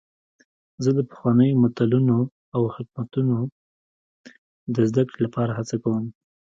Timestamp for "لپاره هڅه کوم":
5.25-6.05